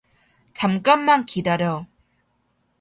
잠깐만 0.55 1.27
기다려. 1.27 1.85